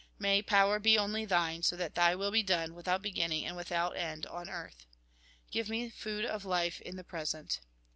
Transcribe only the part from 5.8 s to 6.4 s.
food